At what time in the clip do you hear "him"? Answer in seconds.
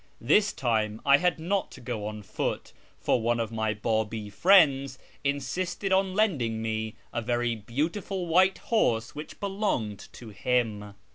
10.29-10.95